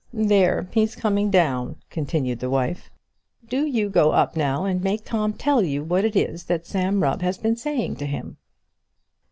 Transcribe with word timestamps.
"There; 0.13 0.67
he's 0.71 0.95
coming 0.95 1.29
down," 1.29 1.75
continued 1.91 2.39
the 2.39 2.49
wife. 2.49 2.89
"Do 3.47 3.67
you 3.67 3.87
go 3.87 4.13
up 4.13 4.35
now, 4.35 4.65
and 4.65 4.81
make 4.83 5.05
Tom 5.05 5.33
tell 5.33 5.61
you 5.61 5.83
what 5.83 6.05
it 6.05 6.15
is 6.15 6.45
that 6.45 6.65
Sam 6.65 7.03
Rubb 7.03 7.21
has 7.21 7.37
been 7.37 7.55
saying 7.55 7.97
to 7.97 8.07
him." 8.07 8.37